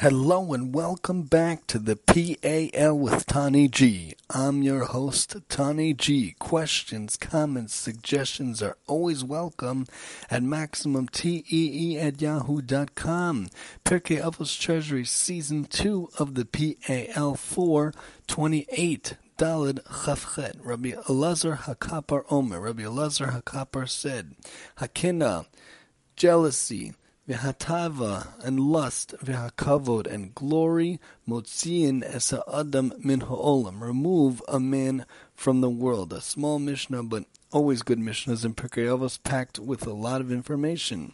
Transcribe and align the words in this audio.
Hello 0.00 0.52
and 0.52 0.72
welcome 0.72 1.22
back 1.22 1.66
to 1.66 1.76
the 1.76 1.96
PAL 1.96 2.96
with 2.96 3.26
Tani 3.26 3.66
G. 3.66 4.14
I'm 4.30 4.62
your 4.62 4.84
host, 4.84 5.34
Tani 5.48 5.92
G. 5.92 6.36
Questions, 6.38 7.16
comments, 7.16 7.74
suggestions 7.74 8.62
are 8.62 8.76
always 8.86 9.24
welcome 9.24 9.86
at 10.30 10.44
MaximumTEE 10.44 11.96
at 12.00 12.22
yahoo.com. 12.22 13.48
Pirkei 13.84 14.22
Avos 14.22 14.56
Treasury 14.60 15.04
Season 15.04 15.64
2 15.64 16.10
of 16.16 16.36
the 16.36 16.44
PAL 16.44 17.34
428. 17.34 19.16
Dalid 19.36 19.82
Chafchet. 19.82 20.60
Rabbi 20.62 20.92
Elazar 20.92 21.58
Hakapar 21.62 22.24
Omer. 22.30 22.60
Rabbi 22.60 22.84
Elazar 22.84 23.42
Hakapar 23.42 23.88
said, 23.88 24.36
Hakina, 24.78 25.46
jealousy, 26.14 26.94
v'hatava, 27.28 28.28
and 28.42 28.58
lust, 28.58 29.14
v'hakavod, 29.22 30.06
and 30.06 30.34
glory, 30.34 30.98
motziin 31.28 32.02
esa 32.02 32.42
adam 32.52 32.92
min 32.98 33.20
ha'olam. 33.20 33.80
Remove 33.80 34.42
a 34.48 34.58
man 34.58 35.04
from 35.34 35.60
the 35.60 35.70
world. 35.70 36.12
A 36.12 36.20
small 36.20 36.58
Mishnah, 36.58 37.02
but 37.02 37.24
always 37.52 37.82
good 37.82 37.98
Mishnahs 37.98 38.44
in 38.44 38.54
Pirkei 38.54 39.22
packed 39.22 39.58
with 39.58 39.86
a 39.86 39.92
lot 39.92 40.20
of 40.20 40.32
information. 40.32 41.12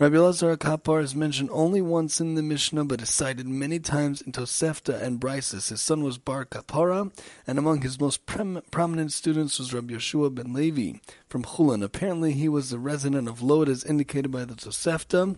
Rabbi 0.00 0.14
Elazar 0.14 0.56
Kapar 0.56 1.02
is 1.02 1.16
mentioned 1.16 1.50
only 1.50 1.82
once 1.82 2.20
in 2.20 2.36
the 2.36 2.42
Mishnah, 2.42 2.84
but 2.84 3.02
is 3.02 3.10
cited 3.10 3.48
many 3.48 3.80
times 3.80 4.20
in 4.22 4.30
Tosefta 4.30 5.02
and 5.02 5.20
Brises. 5.20 5.70
His 5.70 5.80
son 5.80 6.04
was 6.04 6.18
Bar 6.18 6.44
Kapara, 6.44 7.10
and 7.48 7.58
among 7.58 7.82
his 7.82 7.98
most 7.98 8.24
prominent 8.24 9.10
students 9.10 9.58
was 9.58 9.74
Rabbi 9.74 9.94
Yeshua 9.94 10.32
ben 10.32 10.52
Levi 10.52 11.00
from 11.28 11.42
Chulin. 11.42 11.82
Apparently, 11.82 12.32
he 12.32 12.48
was 12.48 12.72
a 12.72 12.78
resident 12.78 13.26
of 13.26 13.42
Lod, 13.42 13.68
as 13.68 13.82
indicated 13.82 14.30
by 14.30 14.44
the 14.44 14.54
Tosefta, 14.54 15.36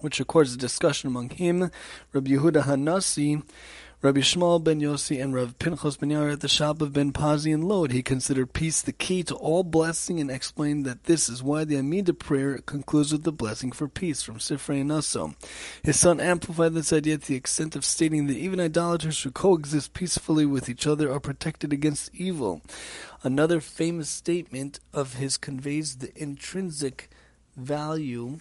which 0.00 0.18
records 0.18 0.52
a 0.52 0.58
discussion 0.58 1.06
among 1.08 1.30
him, 1.30 1.70
Rabbi 2.12 2.32
Yehuda 2.32 2.64
Hanasi, 2.64 3.42
Rabbi 4.00 4.20
Yishmael 4.20 4.62
ben 4.62 4.80
Yossi 4.80 5.20
and 5.20 5.34
Rav 5.34 5.58
Pinchas 5.58 5.96
ben 5.96 6.10
Yair 6.10 6.32
at 6.32 6.38
the 6.38 6.46
shop 6.46 6.80
of 6.80 6.92
Ben 6.92 7.12
Pazi 7.12 7.52
in 7.52 7.62
Lod. 7.62 7.90
He 7.90 8.00
considered 8.00 8.52
peace 8.52 8.80
the 8.80 8.92
key 8.92 9.24
to 9.24 9.34
all 9.34 9.64
blessing 9.64 10.20
and 10.20 10.30
explained 10.30 10.86
that 10.86 11.04
this 11.04 11.28
is 11.28 11.42
why 11.42 11.64
the 11.64 11.76
Amida 11.76 12.14
prayer 12.14 12.58
concludes 12.58 13.10
with 13.10 13.24
the 13.24 13.32
blessing 13.32 13.72
for 13.72 13.88
peace 13.88 14.22
from 14.22 14.38
Sifrei 14.38 14.86
Naso. 14.86 15.34
His 15.82 15.98
son 15.98 16.20
amplified 16.20 16.74
this 16.74 16.92
idea 16.92 17.18
to 17.18 17.26
the 17.26 17.34
extent 17.34 17.74
of 17.74 17.84
stating 17.84 18.28
that 18.28 18.36
even 18.36 18.60
idolaters 18.60 19.20
who 19.20 19.32
coexist 19.32 19.94
peacefully 19.94 20.46
with 20.46 20.68
each 20.68 20.86
other 20.86 21.10
are 21.10 21.18
protected 21.18 21.72
against 21.72 22.14
evil. 22.14 22.62
Another 23.24 23.60
famous 23.60 24.08
statement 24.08 24.78
of 24.94 25.14
his 25.14 25.36
conveys 25.36 25.96
the 25.96 26.12
intrinsic 26.14 27.10
value 27.56 28.38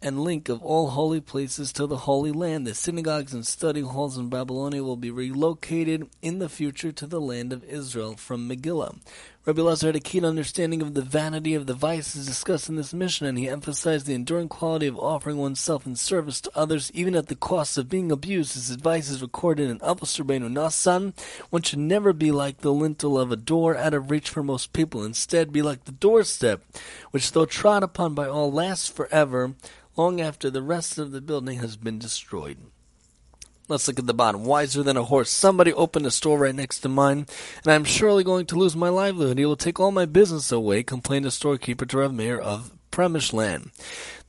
and 0.00 0.22
link 0.22 0.48
of 0.48 0.62
all 0.62 0.90
holy 0.90 1.20
places 1.20 1.72
to 1.72 1.86
the 1.86 1.98
Holy 1.98 2.30
Land. 2.30 2.66
The 2.66 2.74
synagogues 2.74 3.34
and 3.34 3.46
study 3.46 3.80
halls 3.80 4.16
in 4.16 4.28
Babylonia 4.28 4.82
will 4.82 4.96
be 4.96 5.10
relocated 5.10 6.08
in 6.22 6.38
the 6.38 6.48
future 6.48 6.92
to 6.92 7.06
the 7.06 7.20
land 7.20 7.52
of 7.52 7.64
Israel 7.64 8.16
from 8.16 8.48
Megillah. 8.48 8.98
Rabbi 9.48 9.62
Lazar 9.62 9.86
had 9.86 9.96
a 9.96 10.00
keen 10.00 10.26
understanding 10.26 10.82
of 10.82 10.92
the 10.92 11.00
vanity 11.00 11.54
of 11.54 11.66
the 11.66 11.72
vices 11.72 12.26
discussed 12.26 12.68
in 12.68 12.76
this 12.76 12.92
Mishnah, 12.92 13.28
and 13.28 13.38
he 13.38 13.48
emphasized 13.48 14.04
the 14.04 14.12
enduring 14.12 14.50
quality 14.50 14.86
of 14.86 14.98
offering 14.98 15.38
oneself 15.38 15.86
in 15.86 15.96
service 15.96 16.38
to 16.42 16.50
others, 16.54 16.90
even 16.92 17.14
at 17.14 17.28
the 17.28 17.34
cost 17.34 17.78
of 17.78 17.88
being 17.88 18.12
abused. 18.12 18.52
His 18.52 18.68
advice 18.68 19.08
is 19.08 19.22
recorded 19.22 19.70
in 19.70 19.78
Avos 19.78 20.20
Nasan. 20.22 21.14
One 21.48 21.62
should 21.62 21.78
never 21.78 22.12
be 22.12 22.30
like 22.30 22.58
the 22.58 22.74
lintel 22.74 23.18
of 23.18 23.32
a 23.32 23.36
door 23.36 23.74
out 23.74 23.94
of 23.94 24.10
reach 24.10 24.28
for 24.28 24.42
most 24.42 24.74
people. 24.74 25.02
Instead, 25.02 25.50
be 25.50 25.62
like 25.62 25.86
the 25.86 25.92
doorstep, 25.92 26.62
which, 27.10 27.32
though 27.32 27.46
trod 27.46 27.82
upon 27.82 28.12
by 28.12 28.28
all, 28.28 28.52
lasts 28.52 28.90
forever 28.90 29.54
long 29.96 30.20
after 30.20 30.50
the 30.50 30.60
rest 30.60 30.98
of 30.98 31.10
the 31.10 31.22
building 31.22 31.60
has 31.60 31.78
been 31.78 31.98
destroyed. 31.98 32.58
Let's 33.68 33.86
look 33.86 33.98
at 33.98 34.06
the 34.06 34.14
bottom. 34.14 34.44
Wiser 34.44 34.82
than 34.82 34.96
a 34.96 35.04
horse. 35.04 35.28
Somebody 35.28 35.74
opened 35.74 36.06
a 36.06 36.10
store 36.10 36.38
right 36.38 36.54
next 36.54 36.80
to 36.80 36.88
mine, 36.88 37.26
and 37.62 37.72
I'm 37.72 37.84
surely 37.84 38.24
going 38.24 38.46
to 38.46 38.58
lose 38.58 38.74
my 38.74 38.88
livelihood. 38.88 39.36
He 39.36 39.44
will 39.44 39.56
take 39.56 39.78
all 39.78 39.90
my 39.90 40.06
business 40.06 40.50
away, 40.50 40.82
complained 40.82 41.26
the 41.26 41.30
storekeeper 41.30 41.84
to 41.84 41.98
Rav 41.98 42.14
Meir 42.14 42.40
of 42.40 42.72
Premishlan. 42.90 43.70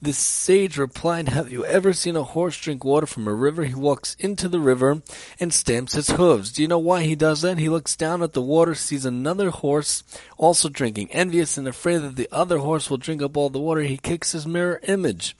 The 0.01 0.11
sage 0.11 0.77
replied, 0.77 1.29
Have 1.29 1.51
you 1.51 1.65
ever 1.65 1.93
seen 1.93 2.17
a 2.17 2.23
horse 2.23 2.59
drink 2.59 2.83
water 2.83 3.05
from 3.05 3.27
a 3.27 3.33
river? 3.33 3.63
He 3.63 3.73
walks 3.73 4.15
into 4.19 4.49
the 4.49 4.59
river 4.59 5.01
and 5.39 5.53
stamps 5.53 5.93
his 5.93 6.09
hooves. 6.09 6.51
Do 6.51 6.61
you 6.61 6.67
know 6.67 6.77
why 6.77 7.03
he 7.03 7.15
does 7.15 7.41
that? 7.41 7.57
He 7.57 7.69
looks 7.69 7.95
down 7.95 8.21
at 8.21 8.33
the 8.33 8.41
water, 8.41 8.75
sees 8.75 9.05
another 9.05 9.51
horse 9.51 10.03
also 10.37 10.67
drinking. 10.67 11.11
Envious 11.11 11.57
and 11.57 11.67
afraid 11.67 11.97
that 11.99 12.17
the 12.17 12.29
other 12.31 12.59
horse 12.59 12.89
will 12.89 12.97
drink 12.97 13.21
up 13.21 13.37
all 13.37 13.49
the 13.49 13.59
water, 13.59 13.81
he 13.81 13.97
kicks 13.97 14.33
his 14.33 14.45
mirror 14.45 14.81
image. 14.83 15.35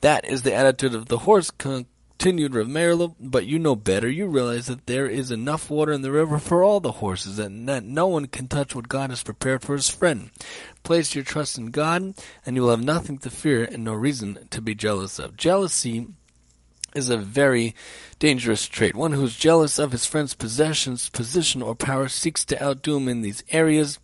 That 0.00 0.24
is 0.24 0.42
the 0.42 0.54
attitude 0.54 0.94
of 0.94 1.06
the 1.06 1.18
horse, 1.18 1.50
continued 2.18 2.54
Rav 2.54 2.66
Merlo, 2.66 3.14
but 3.20 3.44
you 3.44 3.58
know 3.58 3.76
better. 3.76 4.08
You 4.08 4.26
realize 4.26 4.68
that 4.68 4.86
there 4.86 5.06
is 5.06 5.30
enough 5.30 5.68
water 5.68 5.92
in 5.92 6.02
the 6.02 6.10
river 6.10 6.38
for 6.38 6.64
all 6.64 6.80
the 6.80 6.92
horses, 6.92 7.38
and 7.38 7.68
that 7.68 7.84
no 7.84 8.06
one 8.06 8.26
can 8.26 8.48
touch 8.48 8.74
what 8.74 8.88
God 8.88 9.10
has 9.10 9.22
prepared 9.22 9.62
for 9.62 9.74
his 9.74 9.90
friend. 9.90 10.30
Place 10.84 11.14
your 11.14 11.24
trust 11.24 11.58
in 11.58 11.66
God, 11.66 12.14
and 12.46 12.56
you 12.56 12.62
will 12.62 12.70
have 12.70 12.82
nothing 12.82 13.18
to 13.18 13.30
fear 13.30 13.64
and 13.64 13.84
no 13.84 13.92
reason 13.92 14.38
to 14.50 14.62
be 14.62 14.74
jealous 14.74 15.18
of. 15.18 15.36
Jealousy 15.36 16.06
is 16.94 17.10
a 17.10 17.16
very 17.16 17.74
dangerous 18.18 18.66
trait. 18.66 18.94
One 18.94 19.12
who 19.12 19.24
is 19.24 19.36
jealous 19.36 19.78
of 19.78 19.92
his 19.92 20.06
friend's 20.06 20.34
possessions, 20.34 21.08
position, 21.10 21.60
or 21.60 21.74
power 21.74 22.08
seeks 22.08 22.44
to 22.46 22.62
outdo 22.62 22.96
him 22.96 23.08
in 23.08 23.22
these 23.22 23.42
areas. 23.50 23.98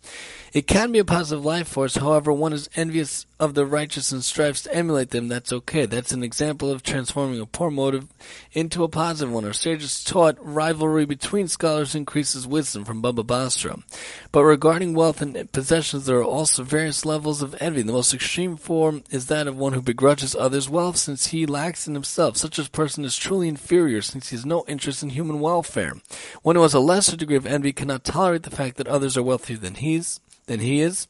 It 0.53 0.67
can 0.67 0.91
be 0.91 0.99
a 0.99 1.05
positive 1.05 1.45
life 1.45 1.69
force, 1.69 1.95
however, 1.95 2.33
one 2.33 2.51
is 2.51 2.69
envious 2.75 3.25
of 3.39 3.53
the 3.53 3.65
righteous 3.65 4.11
and 4.11 4.21
strives 4.21 4.63
to 4.63 4.75
emulate 4.75 5.11
them. 5.11 5.29
That's 5.29 5.53
okay. 5.53 5.85
That's 5.85 6.11
an 6.11 6.23
example 6.23 6.69
of 6.69 6.83
transforming 6.83 7.39
a 7.39 7.45
poor 7.45 7.71
motive 7.71 8.07
into 8.51 8.83
a 8.83 8.89
positive 8.89 9.33
one. 9.33 9.45
Our 9.45 9.53
sages 9.53 10.03
taught 10.03 10.35
rivalry 10.39 11.05
between 11.05 11.47
scholars 11.47 11.95
increases 11.95 12.45
wisdom 12.45 12.83
from 12.83 13.01
Baba 13.01 13.23
Basra. 13.23 13.77
But 14.33 14.43
regarding 14.43 14.93
wealth 14.93 15.21
and 15.21 15.51
possessions, 15.53 16.05
there 16.05 16.17
are 16.17 16.23
also 16.23 16.63
various 16.63 17.05
levels 17.05 17.41
of 17.41 17.55
envy. 17.61 17.81
The 17.81 17.93
most 17.93 18.13
extreme 18.13 18.57
form 18.57 19.03
is 19.09 19.27
that 19.27 19.47
of 19.47 19.57
one 19.57 19.71
who 19.71 19.81
begrudges 19.81 20.35
others 20.35 20.69
wealth 20.69 20.97
since 20.97 21.27
he 21.27 21.45
lacks 21.45 21.87
in 21.87 21.93
himself. 21.93 22.35
Such 22.35 22.59
a 22.59 22.69
person 22.81 23.05
is 23.05 23.15
truly 23.15 23.47
inferior 23.47 24.01
since 24.01 24.29
he 24.29 24.35
has 24.35 24.43
no 24.43 24.65
interest 24.67 25.03
in 25.03 25.11
human 25.11 25.39
welfare. 25.39 25.93
One 26.41 26.55
who 26.55 26.63
has 26.63 26.73
a 26.73 26.79
lesser 26.79 27.15
degree 27.15 27.35
of 27.35 27.45
envy 27.45 27.73
cannot 27.73 28.03
tolerate 28.03 28.41
the 28.41 28.49
fact 28.49 28.77
that 28.77 28.87
others 28.87 29.15
are 29.15 29.21
wealthier 29.21 29.57
than 29.57 29.75
he 29.75 29.93
is 29.93 30.19
than 30.47 30.61
he 30.61 30.81
is. 30.81 31.07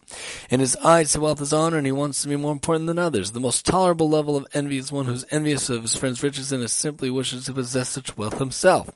In 0.49 0.59
his 0.59 0.75
eyes, 0.83 1.17
wealth 1.17 1.39
is 1.39 1.53
honor, 1.53 1.77
and 1.77 1.85
he 1.85 1.93
wants 1.93 2.21
to 2.21 2.27
be 2.27 2.35
more 2.35 2.51
important 2.51 2.87
than 2.87 2.99
others. 2.99 3.31
The 3.31 3.39
most 3.39 3.65
tolerable 3.65 4.09
level 4.09 4.35
of 4.35 4.45
envy 4.53 4.79
is 4.79 4.91
one 4.91 5.05
who 5.05 5.13
is 5.13 5.25
envious 5.31 5.69
of 5.69 5.83
his 5.83 5.95
friend's 5.95 6.21
riches 6.21 6.51
and 6.51 6.69
simply 6.69 7.09
wishes 7.09 7.45
to 7.45 7.53
possess 7.53 7.87
such 7.87 8.17
wealth 8.17 8.37
himself. 8.37 8.89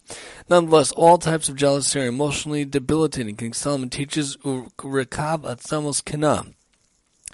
Nonetheless, 0.50 0.92
all 0.92 1.18
types 1.18 1.48
of 1.48 1.56
jealousy 1.56 2.02
are 2.02 2.08
emotionally 2.08 2.66
debilitating. 2.66 3.38
King 3.38 3.54
Solomon 3.54 3.90
teaches 3.90 4.36
Urekav 4.44 5.44
Atzamos 5.44 6.04
Kina. 6.04 6.46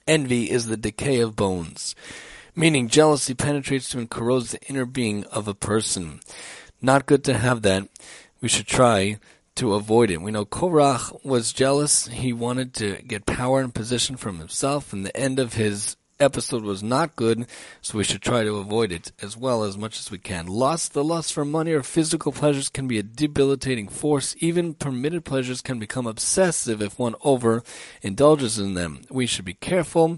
Envy 0.08 0.52
is 0.52 0.68
the 0.68 0.78
decay 0.78 1.19
of 1.19 1.35
bones, 1.35 1.96
meaning 2.56 2.88
jealousy 2.88 3.34
penetrates 3.34 3.89
to 3.89 4.00
and 4.00 4.09
corrodes 4.09 4.51
the 4.51 4.62
inner 4.63 4.85
being 4.85 5.23
of 5.25 5.47
a 5.47 5.53
person. 5.53 6.19
Not 6.81 7.06
good 7.06 7.23
to 7.25 7.38
have 7.38 7.62
that. 7.62 7.88
We 8.41 8.50
should 8.50 8.67
try 8.67 9.19
to 9.56 9.73
avoid 9.73 10.09
it. 10.09 10.22
We 10.22 10.31
know 10.31 10.45
Korach 10.45 11.23
was 11.23 11.53
jealous. 11.53 12.07
He 12.07 12.34
wanted 12.34 12.73
to 12.75 13.01
get 13.03 13.25
power 13.25 13.61
and 13.61 13.73
position 13.73 14.17
from 14.17 14.40
himself, 14.40 14.94
and 14.94 15.06
the 15.06 15.16
end 15.16 15.40
of 15.40 15.53
his 15.53 15.97
episode 16.22 16.63
was 16.63 16.84
not 16.84 17.16
good, 17.16 17.47
so 17.81 17.97
we 17.97 18.03
should 18.03 18.22
try 18.22 18.44
to 18.44 18.57
avoid 18.57 18.91
it 18.91 19.11
as 19.22 19.35
well 19.35 19.63
as 19.63 19.78
much 19.78 20.00
as 20.00 20.11
we 20.11 20.17
can. 20.17 20.45
Lust, 20.45 20.94
the 20.94 21.03
lust 21.03 21.34
for 21.34 21.44
money 21.44 21.72
or 21.73 21.84
physical 21.84 22.31
pleasures 22.31 22.69
can 22.69 22.88
be 22.88 23.00
a 23.00 23.03
debilitating 23.03 23.88
force. 23.88 24.35
Even 24.40 24.73
permitted 24.73 25.25
pleasures 25.25 25.61
can 25.61 25.79
become 25.79 26.07
obsessive 26.07 26.81
if 26.81 27.00
one 27.00 27.16
over 27.22 27.63
indulges 28.01 28.59
in 28.59 28.75
them. 28.75 29.01
We 29.09 29.25
should 29.25 29.46
be 29.46 29.55
careful 29.55 30.17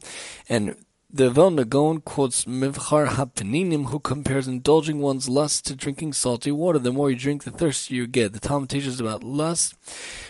and 0.50 0.76
the 1.16 1.30
Vilna 1.30 1.64
Gaon 1.64 2.02
quotes 2.02 2.46
Mivchar 2.46 3.08
HaPeninim, 3.08 3.90
who 3.90 4.00
compares 4.00 4.48
indulging 4.48 5.00
one's 5.00 5.30
lust 5.30 5.68
to 5.68 5.76
drinking 5.76 6.14
salty 6.14 6.52
water. 6.52 6.80
The 6.80 6.92
more 6.92 7.12
you 7.12 7.16
drink, 7.16 7.44
the 7.44 7.52
thirstier 7.52 7.98
you 7.98 8.08
get. 8.08 8.34
The 8.34 8.40
Talmud 8.40 8.72
teaches 8.72 9.00
about 9.00 9.24
lust. 9.24 9.76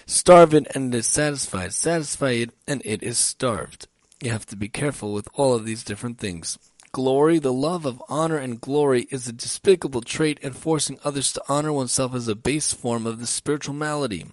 Starve 0.05 0.53
it 0.53 0.67
and 0.75 0.93
it 0.93 0.97
is 0.97 1.07
satisfied. 1.07 1.71
Satisfy 1.71 2.31
it 2.31 2.49
and 2.67 2.81
it 2.83 3.01
is 3.01 3.17
starved. 3.17 3.87
You 4.21 4.31
have 4.31 4.45
to 4.47 4.57
be 4.57 4.67
careful 4.67 5.13
with 5.13 5.29
all 5.35 5.55
of 5.55 5.63
these 5.63 5.85
different 5.85 6.17
things. 6.17 6.59
Glory, 6.91 7.39
the 7.39 7.53
love 7.53 7.85
of 7.85 8.03
honor 8.09 8.37
and 8.37 8.59
glory, 8.59 9.07
is 9.09 9.25
a 9.25 9.33
despicable 9.33 10.01
trait, 10.01 10.37
and 10.43 10.55
forcing 10.55 10.99
others 11.03 11.31
to 11.33 11.41
honor 11.47 11.71
oneself 11.71 12.13
is 12.13 12.27
a 12.27 12.35
base 12.35 12.73
form 12.73 13.07
of 13.07 13.19
the 13.19 13.25
spiritual 13.25 13.73
malady. 13.73 14.25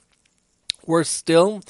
Worse 0.85 1.09
still, 1.09 1.63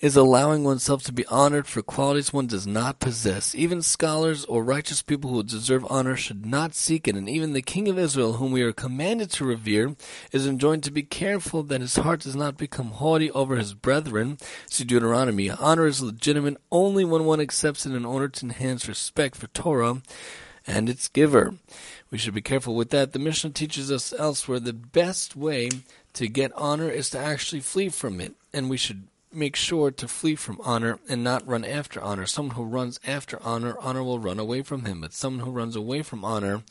is 0.00 0.16
allowing 0.16 0.62
oneself 0.62 1.02
to 1.02 1.12
be 1.12 1.26
honored 1.26 1.66
for 1.66 1.82
qualities 1.82 2.32
one 2.32 2.46
does 2.46 2.66
not 2.66 3.00
possess. 3.00 3.54
Even 3.54 3.80
scholars 3.80 4.44
or 4.44 4.62
righteous 4.62 5.02
people 5.02 5.30
who 5.30 5.42
deserve 5.42 5.86
honor 5.88 6.16
should 6.16 6.44
not 6.44 6.74
seek 6.74 7.08
it, 7.08 7.16
and 7.16 7.28
even 7.28 7.52
the 7.52 7.62
King 7.62 7.88
of 7.88 7.98
Israel, 7.98 8.34
whom 8.34 8.52
we 8.52 8.62
are 8.62 8.72
commanded 8.72 9.30
to 9.30 9.44
revere, 9.44 9.96
is 10.32 10.46
enjoined 10.46 10.82
to 10.84 10.90
be 10.90 11.02
careful 11.02 11.62
that 11.62 11.80
his 11.80 11.96
heart 11.96 12.20
does 12.20 12.36
not 12.36 12.58
become 12.58 12.92
haughty 12.92 13.30
over 13.30 13.56
his 13.56 13.74
brethren. 13.74 14.38
See 14.68 14.84
Deuteronomy. 14.84 15.50
Honor 15.50 15.86
is 15.86 16.02
legitimate 16.02 16.58
only 16.70 17.04
when 17.04 17.24
one 17.24 17.40
accepts 17.40 17.86
it 17.86 17.94
in 17.94 18.04
order 18.04 18.28
to 18.28 18.44
enhance 18.44 18.88
respect 18.88 19.36
for 19.36 19.46
Torah 19.48 20.02
and 20.66 20.88
its 20.88 21.08
giver. 21.08 21.54
We 22.10 22.18
should 22.18 22.34
be 22.34 22.42
careful 22.42 22.74
with 22.74 22.90
that. 22.90 23.12
The 23.12 23.18
Mishnah 23.18 23.50
teaches 23.50 23.90
us 23.90 24.12
elsewhere 24.18 24.60
the 24.60 24.72
best 24.72 25.36
way 25.36 25.70
to 26.14 26.28
get 26.28 26.52
honor 26.54 26.88
is 26.88 27.10
to 27.10 27.18
actually 27.18 27.60
flee 27.60 27.88
from 27.88 28.20
it, 28.20 28.34
and 28.52 28.68
we 28.68 28.76
should 28.76 29.06
make 29.36 29.56
sure 29.56 29.90
to 29.90 30.08
flee 30.08 30.34
from 30.34 30.60
honor 30.64 30.98
and 31.08 31.22
not 31.22 31.46
run 31.46 31.64
after 31.64 32.00
honor. 32.00 32.26
Someone 32.26 32.56
who 32.56 32.64
runs 32.64 32.98
after 33.06 33.38
honor, 33.42 33.76
honor 33.80 34.02
will 34.02 34.18
run 34.18 34.38
away 34.38 34.62
from 34.62 34.84
him. 34.84 35.02
But 35.02 35.12
someone 35.12 35.44
who 35.44 35.52
runs 35.52 35.76
away 35.76 36.02
from 36.02 36.24
honor, 36.24 36.62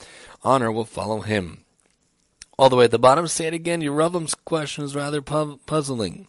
honor 0.44 0.72
will 0.72 0.86
follow 0.86 1.22
him. 1.22 1.64
All 2.58 2.70
the 2.70 2.76
way 2.76 2.86
at 2.86 2.92
the 2.92 3.00
bottom, 3.00 3.28
say 3.28 3.48
it 3.48 3.54
again. 3.54 3.82
Yeravam's 3.82 4.34
question 4.34 4.84
is 4.84 4.96
rather 4.96 5.22
pu- 5.22 5.60
puzzling. 5.66 6.28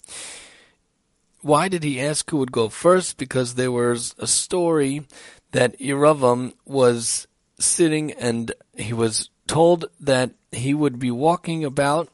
Why 1.40 1.68
did 1.68 1.84
he 1.84 2.00
ask 2.00 2.28
who 2.30 2.38
would 2.38 2.52
go 2.52 2.68
first? 2.68 3.16
Because 3.16 3.54
there 3.54 3.70
was 3.70 4.14
a 4.18 4.26
story 4.26 5.06
that 5.52 5.78
Yeravam 5.78 6.52
was 6.64 7.28
sitting 7.58 8.12
and 8.12 8.52
he 8.74 8.92
was 8.92 9.30
told 9.46 9.86
that 10.00 10.32
he 10.50 10.74
would 10.74 10.98
be 10.98 11.10
walking 11.10 11.64
about 11.64 12.08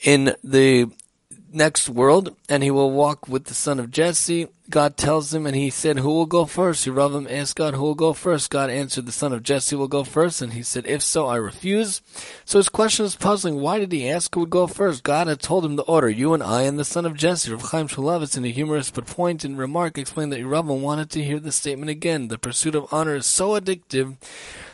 in 0.00 0.34
the 0.42 0.90
next 1.56 1.88
world, 1.88 2.36
and 2.48 2.62
he 2.62 2.70
will 2.70 2.90
walk 2.90 3.26
with 3.26 3.46
the 3.46 3.54
son 3.54 3.80
of 3.80 3.90
Jesse. 3.90 4.48
God 4.68 4.96
tells 4.96 5.32
him, 5.32 5.46
and 5.46 5.56
he 5.56 5.70
said, 5.70 5.98
Who 5.98 6.10
will 6.10 6.26
go 6.26 6.44
first? 6.44 6.86
Yeravam 6.86 7.30
asked 7.30 7.56
God, 7.56 7.74
Who 7.74 7.82
will 7.82 7.94
go 7.94 8.12
first? 8.12 8.50
God 8.50 8.70
answered, 8.70 9.06
The 9.06 9.12
son 9.12 9.32
of 9.32 9.42
Jesse 9.42 9.74
will 9.74 9.88
go 9.88 10.04
first, 10.04 10.42
and 10.42 10.52
he 10.52 10.62
said, 10.62 10.86
If 10.86 11.02
so, 11.02 11.26
I 11.26 11.36
refuse. 11.36 12.02
So 12.44 12.58
his 12.58 12.68
question 12.68 13.06
is 13.06 13.16
puzzling. 13.16 13.60
Why 13.60 13.78
did 13.78 13.92
he 13.92 14.08
ask 14.08 14.34
who 14.34 14.40
would 14.40 14.50
go 14.50 14.66
first? 14.66 15.02
God 15.02 15.26
had 15.26 15.40
told 15.40 15.64
him 15.64 15.76
the 15.76 15.82
order, 15.82 16.08
You 16.08 16.34
and 16.34 16.42
I 16.42 16.62
and 16.62 16.78
the 16.78 16.84
son 16.84 17.06
of 17.06 17.16
Jesse. 17.16 17.50
Rav 17.50 17.62
Chaim 17.62 17.88
Shmulevitz, 17.88 18.36
in 18.36 18.44
a 18.44 18.48
humorous 18.48 18.90
but 18.90 19.06
pointed 19.06 19.56
remark, 19.56 19.98
explained 19.98 20.32
that 20.32 20.40
Yeravam 20.40 20.80
wanted 20.80 21.10
to 21.10 21.24
hear 21.24 21.40
the 21.40 21.52
statement 21.52 21.90
again. 21.90 22.28
The 22.28 22.38
pursuit 22.38 22.74
of 22.74 22.92
honor 22.92 23.16
is 23.16 23.26
so 23.26 23.58
addictive 23.58 24.16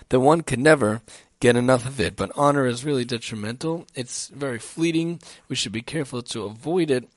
that 0.08 0.20
one 0.20 0.42
could 0.42 0.58
never 0.58 1.00
get 1.42 1.56
enough 1.56 1.84
of 1.84 1.98
it. 2.00 2.14
But 2.14 2.30
honor 2.36 2.66
is 2.66 2.84
really 2.84 3.04
detrimental. 3.04 3.84
It's 3.96 4.28
very 4.28 4.60
fleeting. 4.60 5.20
We 5.48 5.56
should 5.56 5.72
be 5.72 5.82
careful 5.82 6.22
to 6.22 6.44
avoid 6.44 6.88
it. 6.88 7.08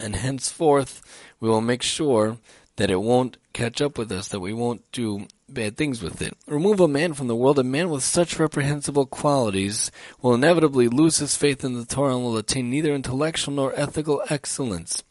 And 0.00 0.16
henceforth, 0.16 1.00
we 1.38 1.48
will 1.48 1.60
make 1.60 1.82
sure 1.82 2.38
that 2.76 2.90
it 2.90 3.00
won't 3.00 3.36
catch 3.52 3.80
up 3.80 3.96
with 3.96 4.10
us, 4.10 4.26
that 4.28 4.40
we 4.40 4.52
won't 4.52 4.90
do 4.90 5.28
bad 5.48 5.76
things 5.76 6.02
with 6.02 6.20
it. 6.20 6.36
Remove 6.48 6.80
a 6.80 6.88
man 6.88 7.14
from 7.14 7.28
the 7.28 7.36
world, 7.36 7.60
a 7.60 7.64
man 7.64 7.90
with 7.90 8.02
such 8.02 8.40
reprehensible 8.40 9.06
qualities 9.06 9.92
will 10.20 10.34
inevitably 10.34 10.88
lose 10.88 11.18
his 11.18 11.36
faith 11.36 11.62
in 11.62 11.74
the 11.74 11.84
Torah 11.84 12.16
and 12.16 12.24
will 12.24 12.36
attain 12.36 12.70
neither 12.70 12.92
intellectual 12.92 13.54
nor 13.54 13.72
ethical 13.78 14.20
excellence. 14.30 15.04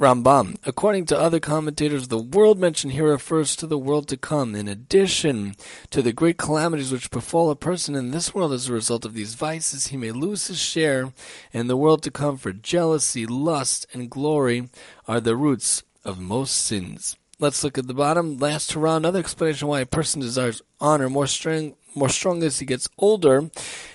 Rambam. 0.00 0.56
According 0.64 1.04
to 1.06 1.20
other 1.20 1.40
commentators, 1.40 2.08
the 2.08 2.16
world 2.16 2.58
mentioned 2.58 2.94
here 2.94 3.10
refers 3.10 3.54
to 3.56 3.66
the 3.66 3.76
world 3.76 4.08
to 4.08 4.16
come. 4.16 4.54
In 4.54 4.66
addition 4.66 5.54
to 5.90 6.00
the 6.00 6.14
great 6.14 6.38
calamities 6.38 6.90
which 6.90 7.10
befall 7.10 7.50
a 7.50 7.54
person 7.54 7.94
in 7.94 8.10
this 8.10 8.34
world 8.34 8.54
as 8.54 8.66
a 8.66 8.72
result 8.72 9.04
of 9.04 9.12
these 9.12 9.34
vices, 9.34 9.88
he 9.88 9.98
may 9.98 10.10
lose 10.10 10.46
his 10.46 10.58
share 10.58 11.12
in 11.52 11.66
the 11.66 11.76
world 11.76 12.02
to 12.04 12.10
come, 12.10 12.38
for 12.38 12.50
jealousy, 12.50 13.26
lust, 13.26 13.86
and 13.92 14.08
glory 14.08 14.70
are 15.06 15.20
the 15.20 15.36
roots 15.36 15.82
of 16.02 16.18
most 16.18 16.52
sins. 16.56 17.18
Let's 17.38 17.62
look 17.62 17.76
at 17.76 17.86
the 17.86 17.92
bottom. 17.92 18.38
Last 18.38 18.72
hurrah, 18.72 18.96
another 18.96 19.18
explanation 19.18 19.68
why 19.68 19.80
a 19.80 19.86
person 19.86 20.22
desires 20.22 20.62
honor 20.80 21.10
more 21.10 21.26
strong, 21.26 21.74
more 21.94 22.08
strong 22.08 22.42
as 22.42 22.58
he 22.58 22.64
gets 22.64 22.88
older 22.96 23.50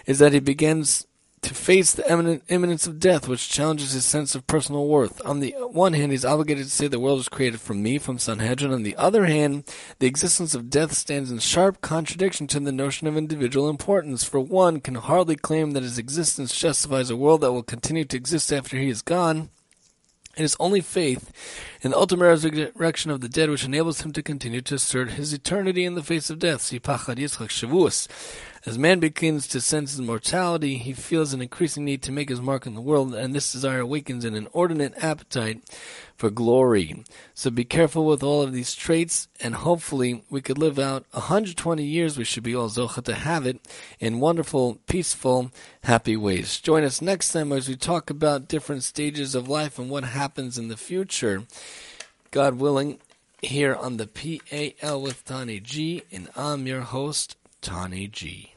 is 0.06 0.19
that 0.19 0.34
he 0.34 0.40
begins 0.40 1.07
to 1.45 1.53
face 1.53 1.92
the 1.92 2.12
imminent, 2.12 2.44
imminence 2.47 2.88
of 2.88 3.00
death, 3.00 3.27
which 3.27 3.50
challenges 3.50 3.92
his 3.92 4.03
sense 4.03 4.33
of 4.33 4.47
personal 4.47 4.88
worth. 4.88 5.24
On 5.25 5.42
the 5.42 5.53
one 5.59 5.94
hand, 5.94 6.12
he's 6.12 6.25
obligated 6.25 6.65
to 6.65 6.71
say 6.71 6.88
the 6.88 7.00
world 7.00 7.19
was 7.19 7.30
created 7.30 7.62
from 7.62 7.83
me, 7.83 8.00
from 8.00 8.18
Sanhedrin. 8.18 8.74
On 8.74 8.81
the 8.81 8.95
other 8.95 9.25
hand, 9.25 9.63
the 10.00 10.07
existence 10.07 10.56
of 10.56 10.71
death 10.71 10.94
stands 10.94 11.31
in 11.31 11.38
sharp 11.38 11.81
contradiction 11.81 12.47
to 12.47 12.59
the 12.59 12.71
notion 12.71 13.07
of 13.07 13.15
individual 13.15 13.69
importance. 13.69 14.24
For 14.24 14.39
one 14.39 14.80
can 14.80 14.95
hardly 14.95 15.36
claim 15.36 15.71
that 15.71 15.83
his 15.83 16.00
existence 16.00 16.57
justifies 16.57 17.12
a 17.12 17.15
world 17.15 17.42
that 17.42 17.51
will 17.51 17.63
continue 17.63 18.06
to 18.06 18.18
exist 18.18 18.51
after 18.51 18.77
he 18.77 18.89
is 18.89 19.03
gone. 19.03 19.50
It 20.36 20.44
is 20.44 20.57
only 20.59 20.81
faith 20.81 21.31
in 21.81 21.92
the 21.92 21.97
ultimate 21.97 22.25
resurrection 22.25 23.09
of 23.09 23.21
the 23.21 23.30
dead 23.30 23.50
which 23.50 23.63
enables 23.63 24.01
him 24.01 24.12
to 24.13 24.21
continue 24.21 24.62
to 24.62 24.75
assert 24.75 25.12
his 25.12 25.31
eternity 25.31 25.86
in 25.86 25.95
the 25.95 26.03
face 26.03 26.30
of 26.30 26.39
death. 26.39 26.62
As 28.67 28.79
man 28.79 29.00
begins 29.00 29.47
to 29.50 29.62
sense 29.62 29.91
his 29.91 30.01
mortality, 30.01 30.79
he 30.79 30.91
feels 30.91 31.33
an 31.33 31.41
increasing 31.41 31.85
need 31.85 32.01
to 32.01 32.12
make 32.12 32.29
his 32.29 32.41
mark 32.41 32.65
in 32.65 32.73
the 32.73 32.81
world, 32.81 33.13
and 33.13 33.35
this 33.35 33.51
desire 33.51 33.81
awakens 33.81 34.25
an 34.25 34.33
inordinate 34.33 34.95
appetite 35.03 35.62
for 36.17 36.31
glory. 36.31 37.03
So 37.35 37.51
be 37.51 37.63
careful 37.63 38.07
with 38.07 38.23
all 38.23 38.41
of 38.41 38.53
these 38.53 38.73
traits, 38.73 39.27
and 39.39 39.53
hopefully 39.53 40.23
we 40.31 40.41
could 40.41 40.57
live 40.57 40.79
out 40.79 41.06
120 41.12 41.83
years. 41.83 42.17
We 42.17 42.23
should 42.23 42.41
be 42.41 42.56
all 42.56 42.67
zocha 42.67 43.03
to 43.03 43.13
have 43.13 43.45
it 43.45 43.59
in 44.00 44.19
wonderful, 44.19 44.79
peaceful, 44.88 45.51
happy 45.83 46.18
ways. 46.18 46.59
Join 46.59 46.83
us 46.83 47.03
next 47.03 47.33
time 47.33 47.51
as 47.51 47.69
we 47.69 47.75
talk 47.75 48.09
about 48.09 48.47
different 48.47 48.81
stages 48.81 49.35
of 49.35 49.47
life 49.47 49.77
and 49.77 49.91
what 49.91 50.06
happens 50.06 50.57
in 50.57 50.69
the 50.69 50.77
future. 50.77 51.44
God 52.31 52.56
willing, 52.56 52.97
here 53.44 53.75
on 53.75 53.97
the 53.97 54.07
PAL 54.07 55.00
with 55.03 55.23
Tani 55.23 55.59
G, 55.59 56.01
and 56.11 56.29
I'm 56.35 56.65
your 56.65 56.81
host, 56.81 57.38
Tani 57.61 58.07
G. 58.07 58.55